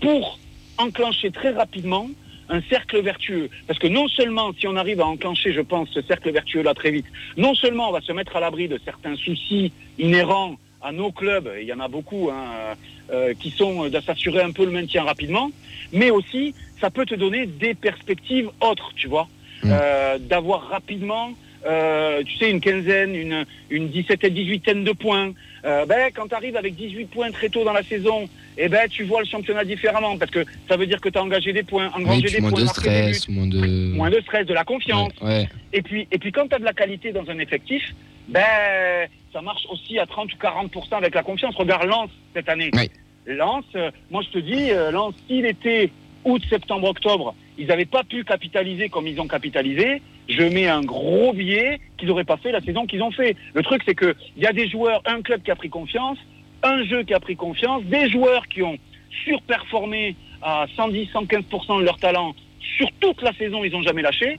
[0.00, 0.40] pour
[0.78, 2.10] enclencher très rapidement
[2.48, 3.48] un cercle vertueux?
[3.68, 6.90] Parce que non seulement, si on arrive à enclencher, je pense, ce cercle vertueux-là très
[6.90, 7.06] vite,
[7.36, 11.50] non seulement on va se mettre à l'abri de certains soucis inhérents à nos clubs,
[11.56, 12.76] et il y en a beaucoup, hein,
[13.10, 15.50] euh, qui sont de s'assurer un peu le maintien rapidement,
[15.92, 19.28] mais aussi, ça peut te donner des perspectives autres, tu vois.
[19.62, 19.70] Mm.
[19.72, 21.30] Euh, D'avoir rapidement,
[21.66, 25.32] euh, tu sais, une quinzaine, une, une 17 et 18 de points.
[25.64, 28.88] Euh, ben, quand tu arrives avec 18 points très tôt dans la saison, eh ben,
[28.88, 31.62] tu vois le championnat différemment, parce que ça veut dire que tu as engagé des
[31.62, 33.92] points, Oui, engrangé puis des moins points, de marqué des buts, stress, moins de.
[33.94, 35.12] moins de stress, de la confiance.
[35.22, 35.48] Ouais, ouais.
[35.72, 37.82] Et puis, et puis quand tu as de la qualité dans un effectif,
[38.28, 41.54] ben, ça marche aussi à 30 ou 40% avec la confiance.
[41.56, 42.70] Regarde Lens cette année.
[42.74, 42.90] Oui.
[43.26, 45.90] Lens, euh, moi je te dis, euh, Lens, s'il était
[46.24, 50.80] août, septembre, octobre, ils n'avaient pas pu capitaliser comme ils ont capitalisé, je mets un
[50.82, 53.36] gros billet qu'ils n'auraient pas fait la saison qu'ils ont fait.
[53.54, 56.18] Le truc, c'est qu'il y a des joueurs, un club qui a pris confiance,
[56.62, 58.78] un jeu qui a pris confiance, des joueurs qui ont
[59.24, 62.34] surperformé à 110, 115% de leur talent
[62.76, 64.38] sur toute la saison, ils n'ont jamais lâché.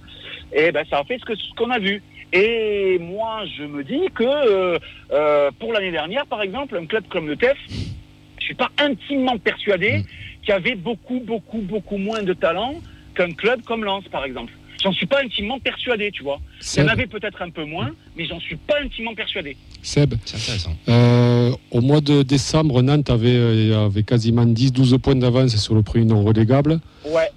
[0.54, 2.02] Et ben, ça a fait ce qu'on a vu.
[2.34, 4.78] Et moi, je me dis que euh,
[5.12, 7.58] euh, pour l'année dernière, par exemple, un club comme le TEF,
[8.40, 10.04] je suis pas intimement persuadé
[10.42, 12.76] qu'il y avait beaucoup, beaucoup, beaucoup moins de talent
[13.16, 14.54] qu'un club comme Lens, par exemple.
[14.84, 16.40] J'en suis pas intimement persuadé, tu vois.
[16.76, 19.58] Il y en avait peut-être un peu moins, mais j'en suis pas intimement persuadé.
[19.82, 20.76] Seb, C'est intéressant.
[20.90, 25.82] euh, au mois de décembre, Nantes avait, euh, avait quasiment 10-12 points d'avance sur le
[25.82, 26.80] premier non relégable.
[27.06, 27.30] Ouais.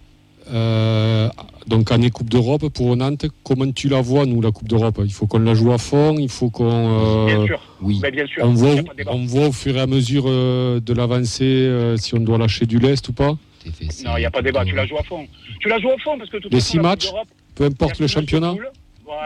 [0.53, 1.29] Euh,
[1.69, 5.01] donc année Coupe d'Europe pour Nantes, comment tu la vois, nous, la Coupe d'Europe?
[5.05, 7.27] Il faut qu'on la joue à fond, il faut qu'on...
[7.27, 7.61] Bien euh, sûr.
[7.81, 8.01] Oui.
[8.13, 8.45] Bien sûr.
[8.45, 8.75] on, voit,
[9.07, 12.79] on au fur et à mesure euh, de l'avancée euh, si on doit lâcher du
[12.79, 13.37] lest ou pas?
[13.73, 14.65] Fait, Non, il n'y a pas de débat.
[14.65, 15.27] Tu la joues à fond.
[15.61, 17.11] Tu la joues à fond parce que de toute Les six matchs
[17.55, 18.55] Peu importe le championnat.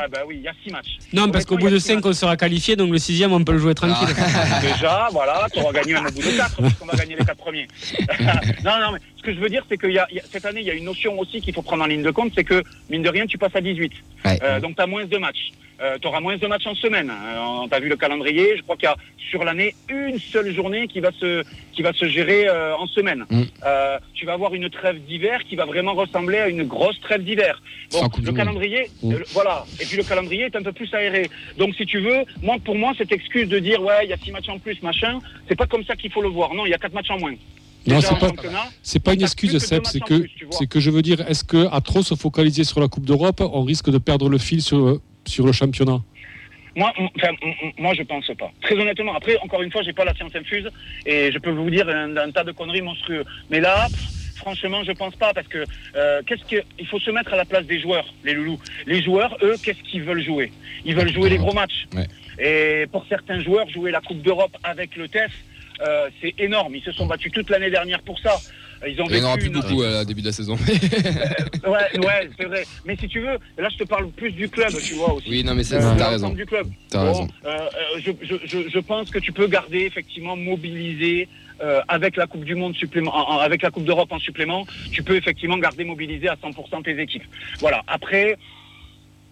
[0.02, 0.98] Ouais, bah oui, il y a six matchs.
[1.12, 3.58] Non, parce qu'au bout de 5, on sera qualifié, donc le sixième, on peut le
[3.58, 4.08] jouer tranquille.
[4.60, 7.24] Déjà, voilà, tu auras gagné un au bout de quatre, parce qu'on va gagner les
[7.24, 7.68] quatre premiers.
[8.64, 9.86] non, non, mais ce que je veux dire, c'est que
[10.30, 12.32] cette année, il y a une notion aussi qu'il faut prendre en ligne de compte,
[12.34, 13.92] c'est que, mine de rien, tu passes à 18.
[14.24, 14.38] Ouais.
[14.42, 15.52] Euh, donc, tu as moins de matchs.
[16.00, 17.10] Tu auras moins de matchs en semaine.
[17.10, 18.96] Euh, tu as vu le calendrier, je crois qu'il y a
[19.30, 21.42] sur l'année une seule journée qui va se,
[21.72, 23.24] qui va se gérer euh, en semaine.
[23.30, 23.42] Mm.
[23.64, 27.24] Euh, tu vas avoir une trêve d'hiver qui va vraiment ressembler à une grosse trêve
[27.24, 27.62] d'hiver.
[27.92, 29.12] Bon, le calendrier, Mm.
[29.14, 29.64] euh, voilà.
[29.80, 31.30] Et puis le calendrier est un peu plus aéré.
[31.58, 34.16] Donc si tu veux, moi pour moi cette excuse de dire ouais il y a
[34.18, 35.18] six matchs en plus machin,
[35.48, 36.54] c'est pas comme ça qu'il faut le voir.
[36.54, 37.34] Non, il y a quatre matchs en moins.
[37.84, 38.30] Non, c'est pas,
[38.82, 41.80] c'est pas une excuse, Seb, c'est que, c'est que je veux dire, est-ce que à
[41.80, 45.46] trop se focaliser sur la Coupe d'Europe, on risque de perdre le fil sur, sur
[45.46, 46.00] le championnat
[46.76, 47.32] Moi, enfin,
[47.78, 48.50] moi, je pense pas.
[48.62, 50.68] Très honnêtement, après, encore une fois, j'ai pas la science infuse
[51.06, 53.24] et je peux vous dire un, un tas de conneries monstrueux.
[53.50, 55.64] Mais là, pff, franchement, je pense pas parce que
[55.96, 58.58] euh, qu'est-ce que il faut se mettre à la place des joueurs, les loulous.
[58.86, 60.52] Les joueurs, eux, qu'est-ce qu'ils veulent jouer?
[60.84, 61.86] Ils veulent jouer les gros matchs.
[61.94, 62.08] Ouais.
[62.38, 65.32] Et pour certains joueurs, jouer la Coupe d'Europe avec le TEF,
[65.80, 66.74] euh, c'est énorme.
[66.74, 68.36] Ils se sont battus toute l'année dernière pour ça.
[68.88, 70.56] Ils ont Il n'y en aura vécu plus une- beaucoup à début de la saison.
[71.64, 72.64] Ouais, ouais, c'est vrai.
[72.84, 75.28] Mais si tu veux, là, je te parle plus du club, tu vois aussi.
[75.30, 76.30] Oui, non, mais c'est- Euh, t'as raison.
[76.30, 76.66] Du club.
[76.92, 77.28] Bon, raison.
[77.44, 78.10] euh, euh, je,
[78.46, 81.28] je, je, pense que tu peux garder effectivement mobilisé
[81.62, 84.66] euh, avec la Coupe du Monde supplément, en- en- avec la Coupe d'Europe en supplément,
[84.90, 87.22] tu peux effectivement garder mobilisé à 100% tes équipes.
[87.60, 87.82] Voilà.
[87.86, 88.36] Après,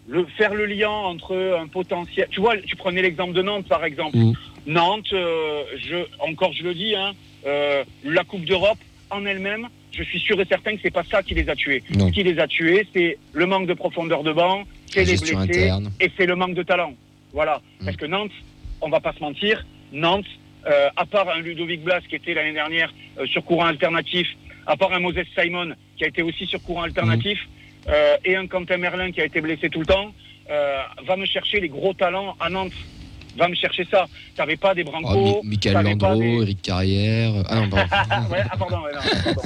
[0.09, 2.29] le, faire le lien entre un potentiel.
[2.31, 4.17] Tu vois, tu prenais l'exemple de Nantes par exemple.
[4.17, 4.33] Mm.
[4.67, 7.13] Nantes, euh, je, encore je le dis, hein,
[7.47, 8.79] euh, la Coupe d'Europe
[9.11, 11.83] en elle-même, je suis sûr et certain que c'est pas ça qui les a tués.
[11.95, 12.09] Non.
[12.09, 15.35] Ce qui les a tués, c'est le manque de profondeur de banc, c'est les blessés
[15.35, 15.91] interne.
[16.01, 16.95] et c'est le manque de talent.
[17.33, 17.61] Voilà.
[17.81, 17.85] Mm.
[17.85, 18.33] Parce que Nantes,
[18.81, 20.27] on va pas se mentir, Nantes,
[20.67, 24.29] euh, à part un Ludovic Blas qui était l'année dernière euh, sur courant alternatif,
[24.67, 27.39] à part un Moses Simon qui a été aussi sur courant alternatif,
[27.89, 30.13] euh, et un Quentin Merlin qui a été blessé tout le temps,
[31.07, 32.73] va me chercher les gros talents à Nantes.
[33.41, 34.07] Va me chercher ça.
[34.37, 35.41] T'avais pas des Oh, Branco.
[35.43, 37.33] Mi- Michael Landreau, des- Eric Carrière.
[37.49, 38.29] Ah non, pardon.
[38.31, 39.43] ouais, ah pardon, ouais, non, pardon,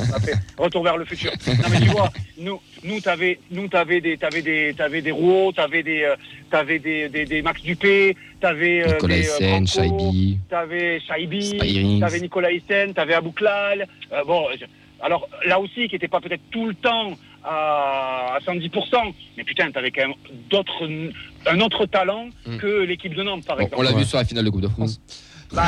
[0.59, 1.31] retour vers le futur.
[1.47, 5.53] Non mais tu vois, nous, nous t'avais, nous t'avais des, t'avais des, t'avais des Rouault,
[5.53, 6.17] t'avais des, euh,
[6.51, 9.49] t'avais des, des, des Max Dupé, t'avais euh, Nicolas euh, Hyssen,
[9.87, 10.39] Branco, Shaibi.
[10.51, 13.87] t'avais Shaibi, t'avais Nicolas Hyssen, t'avais Abouklal.
[14.13, 14.47] Euh, bon,
[15.03, 17.13] alors là aussi, qui n'était pas peut-être tout le temps
[17.45, 20.15] à, à 110%, mais putain, t'avais quand même
[20.51, 20.89] d'autres,
[21.47, 22.57] un autre talent Mm.
[22.59, 23.81] que l'équipe de Nantes, par Bon, exemple.
[23.81, 23.99] on l'a Ouais.
[23.99, 25.01] vu sur la finale de Coupe de France.
[25.55, 25.63] Bah,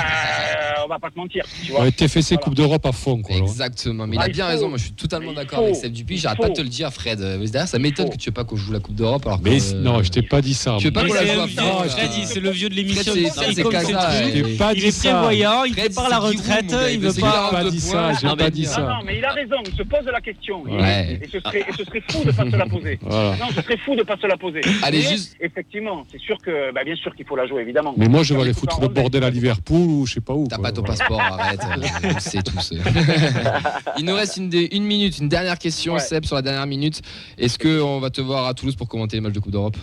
[0.85, 1.45] on va pas se mentir.
[1.65, 1.83] Tu vois.
[1.83, 2.43] Ouais, TFC Voilà.
[2.43, 3.35] Coupe d'Europe à fond, quoi.
[3.37, 3.49] alors.
[3.49, 4.51] Exactement, mais il Ah, a bien faut.
[4.51, 4.69] raison.
[4.69, 6.19] Moi, je suis totalement d'accord avec Seb Dupuis.
[6.19, 7.21] J'arrête pas de te le dire, Fred.
[7.21, 9.27] Euh, D'ailleurs, ça m'étonne que tu veux pas qu'on joue la Coupe d'Europe.
[9.27, 10.77] Alors Mais que, euh, non, je t'ai pas dit ça.
[10.79, 13.13] tu veux pas qu'on la c'est joue à fond, euh, c'est le vieux de l'émission.
[13.13, 17.65] Fred, il c'est- euh, pas Il est prévoyant, il pas la retraite, il veut pas-
[17.71, 18.81] dit ça, j'ai Non, pas dit Non, ça.
[18.83, 20.63] non, mais il a raison, il se pose la question.
[20.69, 22.99] Et- ce serait, fou de pas se la poser.
[23.11, 24.61] Non, ce serait fou de pas se la poser.
[24.83, 27.95] Allez, juste- Effectivement, c'est sûr que, bah, bien sûr qu'il faut la jouer, évidemment.
[27.97, 30.33] Mais moi, je vais aller les foutre le bordel à Liverpool ou je sais pas
[30.35, 30.47] où.
[30.49, 31.61] T'as pas ton passeport, arrête.
[32.05, 32.73] euh, On sait tous.
[33.99, 36.01] Il nous reste une, des- une minute, une dernière question, Ouais.
[36.01, 37.03] Seb, sur la dernière minute.
[37.39, 39.77] Est-ce qu'on va te voir à Toulouse pour commenter les matchs de Coupe d'Europe?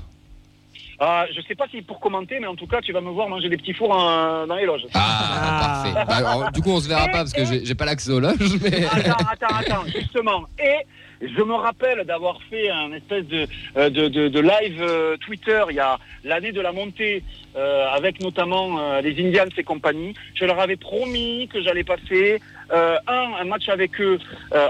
[0.99, 3.27] Ah, je sais pas si pour commenter, mais en tout cas, tu vas me voir
[3.27, 4.85] manger des petits fours en- dans les loges.
[4.93, 6.05] Ah, parfait.
[6.07, 8.19] Bah, alors, du coup, on se verra pas parce que j'ai j'ai pas l'accès aux
[8.21, 8.57] loges.
[8.61, 8.85] Mais...
[8.85, 10.43] Attends, attends, attends, justement.
[10.59, 10.85] Et
[11.23, 15.61] je me rappelle d'avoir fait un espèce de, euh, de, de, de live euh, Twitter
[15.69, 17.23] il y a l'année de la montée,
[17.55, 20.13] euh, avec notamment euh, les Indians et compagnie.
[20.35, 22.39] Je leur avais promis que j'allais passer
[22.71, 24.19] euh, un, un match avec eux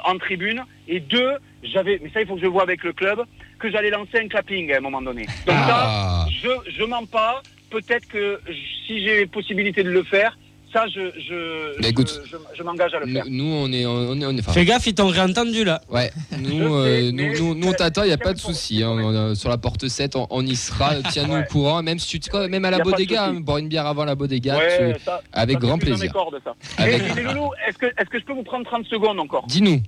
[0.06, 3.24] en tribune, et deux, j'avais, mais ça il faut que je vois avec le club,
[3.60, 5.24] que j'allais lancer un clapping à un moment donné.
[5.46, 6.26] Donc ça, Ah.
[6.42, 7.42] je, je mens pas.
[7.70, 8.40] Peut-être que
[8.86, 10.38] si j'ai possibilité de le faire,
[10.74, 13.24] ça, je, je, Mais je, écoute, je, je m'engage à le faire.
[13.28, 15.80] Nous, nous, on est, on est, on est- enfin, Fais gaffe, ils t'ont réentendu là.
[15.90, 16.12] ouais.
[16.40, 18.04] Nous, euh, nous, mais- nous, nous, on t'attend.
[18.04, 18.84] Il y a pas de souci.
[18.84, 18.90] hein.
[18.90, 20.96] On, euh, sur la porte 7, on, on y sera.
[21.12, 21.44] Tiens-nous Ouais.
[21.48, 21.82] au courant.
[21.84, 24.58] Même si tu te même à la bodega, hein, boire une bière avant la bodega,
[24.58, 26.12] Ouais, tu- ça, avec ça, grand plaisir.
[26.12, 26.54] cordes, ça.
[26.78, 29.20] Avec- Et, et les loulous, est-ce que, est-ce que je peux vous prendre 30 secondes
[29.20, 29.46] encore?
[29.48, 29.82] Dis-nous.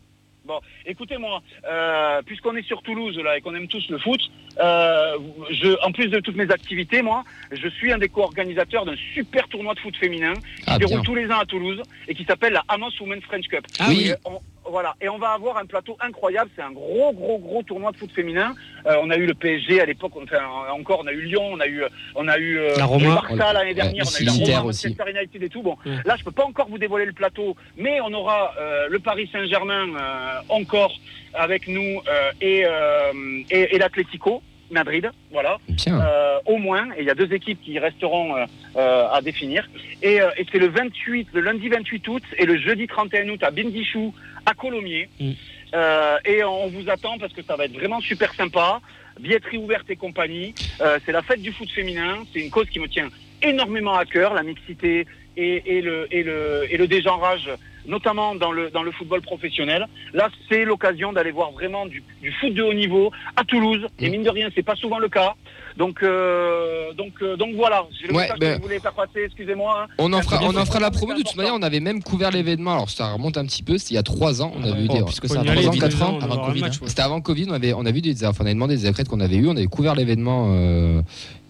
[0.45, 4.21] Bon, écoutez-moi, euh, puisqu'on est sur Toulouse là et qu'on aime tous le foot,
[4.59, 5.17] euh,
[5.49, 9.47] je, en plus de toutes mes activités, moi, je suis un des co-organisateurs d'un super
[9.47, 12.25] tournoi de foot féminin qui Ah, se déroule tous les ans à Toulouse et qui
[12.25, 13.65] s'appelle la Amos Women's French Cup.
[13.79, 14.09] Ah oui.
[14.09, 16.49] Et on- voilà, et on va avoir un plateau incroyable.
[16.55, 18.53] C'est un gros, gros, gros tournoi de foot féminin.
[18.85, 20.13] Euh, on a eu le PSG à l'époque.
[20.21, 21.83] Enfin, encore, on a eu Lyon, on a eu,
[22.15, 23.15] on a eu euh, La Roma.
[23.15, 24.87] Barça l'année Ouais, dernière, on a eu la Roma, aussi.
[24.87, 25.61] Manchester United et tout.
[25.61, 25.97] Bon, Ouais.
[26.05, 29.29] là, je peux pas encore vous dévoiler le plateau, mais on aura euh, le Paris
[29.31, 29.87] Saint-Germain
[30.49, 30.93] encore
[31.33, 32.01] avec nous
[32.41, 32.65] et,
[33.51, 36.87] et, et l'Atlético Madrid, voilà, euh, au moins.
[36.97, 39.67] Et il y a deux équipes qui resteront euh, euh, à définir.
[40.01, 43.51] Et, et c'est le 28, le lundi 28 août et le jeudi 31 août à
[43.51, 44.13] Bindichou,
[44.45, 45.09] à Colomiers.
[45.19, 45.31] Mm.
[46.25, 48.79] Et on vous attend parce que ça va être vraiment super sympa.
[49.19, 50.55] Billetterie ouverte et compagnie.
[51.05, 52.23] C'est la fête du foot féminin.
[52.31, 53.09] C'est une cause qui me tient
[53.41, 57.49] énormément à cœur, la mixité et, et le, et, le, et le dégenrage,
[57.87, 59.87] notamment dans le, dans le football professionnel.
[60.13, 63.85] Là, c'est l'occasion d'aller voir vraiment du, du foot de haut niveau à Toulouse.
[63.99, 64.11] Et Mm.
[64.11, 65.33] mine de rien, c'est pas souvent le cas.
[65.77, 67.85] Donc, euh, donc, euh, donc voilà.
[68.07, 69.23] Le Ouais, message ben- que je voulais faire passer.
[69.25, 69.83] Excusez-moi.
[69.83, 69.87] hein.
[69.97, 71.13] On en fera, on en fera la promo.
[71.13, 72.73] De toute manière, on avait même couvert l'événement.
[72.73, 73.77] Alors, ça remonte un petit peu.
[73.77, 74.53] C'était il y a trois ans.
[74.55, 75.03] On a vu Oh, des.
[75.03, 76.63] plus que ça, Faut y trois aller, ans, puis quatre deux ans, on avant Covid.
[76.85, 79.09] C'était avant Covid, on avait, on a vu des, enfin, on avait demandé des accrètes
[79.09, 81.01] qu'on avait eu, on avait couvert l'événement euh,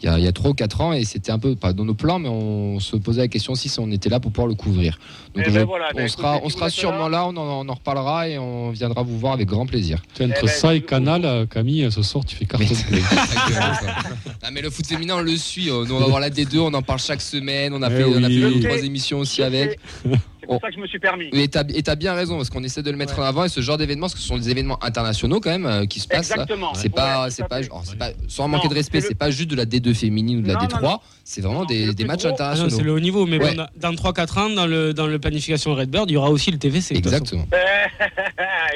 [0.01, 1.73] il y a, il y a 3 ou 4 ans et c'était un peu pas
[1.73, 4.47] dans nos plans, mais on se posait la question si on était là pour pouvoir
[4.47, 4.99] le couvrir.
[5.33, 7.65] Donc Eh je- ben voilà, ben on écoutez, sera, on sera sûrement là, on en,
[7.65, 10.01] on en reparlera et on viendra vous voir avec grand plaisir.
[10.13, 12.97] Entre Eh ben, ça et Canal, euh, Camille, ce soir, tu fais carton plein.
[12.97, 13.95] Exactement ça.
[14.43, 15.69] Ah, mais le foot féminin, on le suit.
[15.69, 17.73] euh, Nous, on va voir la D2, on en parle chaque semaine.
[17.73, 19.79] On a Eh fait, on a fait deux trois émissions aussi avec.
[20.45, 21.29] C'est pour ça que je me suis permis.
[21.33, 23.49] Et t'as et t'as bien raison parce qu'on essaie de le mettre en avant et
[23.49, 26.07] ce genre d'événements, parce que ce sont des événements internationaux quand même euh, qui se
[26.07, 26.29] passent.
[26.29, 26.35] là.
[26.43, 26.73] Exactement.
[26.75, 27.65] C'est pas, Ouais, c'est tout à pas, fait.
[27.71, 29.65] alors, c'est pas, sans Non, manquer de respect, c'est le- c'est pas juste de la
[29.65, 30.99] D2 féminine ou de la Non, non, D3, non.
[31.23, 32.05] c'est vraiment des, matchs gros.
[32.05, 32.69] Ah non, internationaux.
[32.69, 33.55] c'est le haut niveau, mais Ouais.
[33.55, 36.57] bon, dans 3-4 ans, dans le, dans le planification Redbird, il y aura aussi le
[36.59, 36.95] TVC.
[36.95, 37.47] Exactement.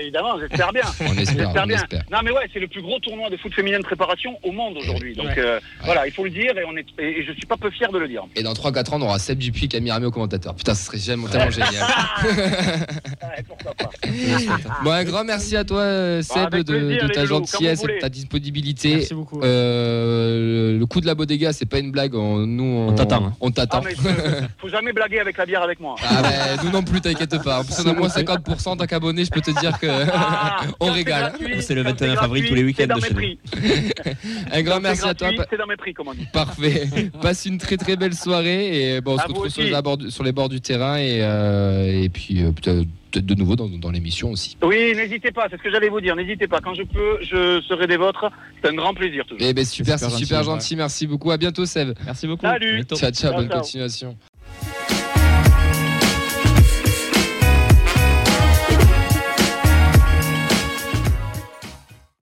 [0.01, 0.83] Évidemment, j'espère bien.
[1.01, 1.75] On espère, J'espère on bien.
[1.77, 2.03] espère.
[2.11, 4.77] Non mais ouais, c'est le plus gros tournoi de foot féminin de préparation au monde
[4.77, 5.15] aujourd'hui.
[5.15, 5.35] Donc Ouais.
[5.39, 7.91] euh, voilà, il faut le dire et on est et je suis pas peu fier
[7.91, 8.23] de le dire.
[8.35, 10.55] Et dans 3-4 ans, on aura Seb Dupuis et Camille Ramé au commentateur.
[10.55, 11.71] Putain, ce serait jamais- tellement génial.
[13.21, 13.89] Ouais, pourquoi pas.
[14.83, 17.83] Bon, un grand merci à toi, euh, Seb, avec de, plaisir, de les ta gentillesse
[17.83, 18.95] et de ta disponibilité.
[18.95, 19.41] Merci beaucoup.
[19.43, 22.15] Euh, le coup de la bodega, c'est pas une blague.
[22.15, 23.33] On, nous, on, On t'attend, hein.
[23.41, 23.81] On Ah t'attend.
[23.83, 25.95] mais je- faut jamais blaguer avec la bière avec moi.
[26.03, 26.29] Ah bah,
[26.63, 27.59] nous non plus, t'inquiète pas.
[27.59, 29.87] En plus, on a moins 50% tant qu'abonné, je peux te dire que.
[30.13, 31.33] Ah, On régale.
[31.61, 33.21] C'est le quand 29 avril tous les week-ends de chez nous.
[34.51, 35.29] Un grand merci à toi.
[35.49, 36.25] C'est dans mes prix, comme on dit.
[36.31, 36.87] Parfait.
[37.21, 39.97] Passe une très très belle soirée et bon, on se À retrouve sur les, bords,
[39.97, 42.85] du- sur les bords du terrain et, euh, et puis euh, peut-être
[43.25, 44.55] de nouveau dans, dans l'émission aussi.
[44.61, 46.15] Oui, n'hésitez pas, c'est ce que j'allais vous dire.
[46.15, 48.29] N'hésitez pas, quand je peux, je serai des vôtres.
[48.63, 49.39] C'est un grand plaisir toujours.
[49.41, 50.75] Eh ben super, c'est super super gentil, gentil.
[50.75, 51.31] Merci beaucoup.
[51.31, 51.93] À bientôt, Seb.
[52.05, 52.45] Merci beaucoup.
[52.45, 52.83] Salut.
[52.83, 53.61] Ciao, ciao, Ciao, bonne ciao.
[53.61, 54.15] continuation.